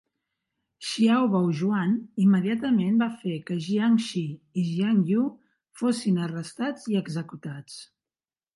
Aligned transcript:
Xiao 0.91 1.27
Baojuan 1.33 1.91
immediatament 2.23 2.97
va 3.03 3.09
fer 3.19 3.35
que 3.51 3.59
Jiang 3.67 4.01
Shi 4.07 4.25
i 4.63 4.65
Jiang 4.73 5.05
You 5.13 5.29
fossin 5.83 6.19
arrestats 6.29 6.91
i 6.95 7.01
executats. 7.07 7.81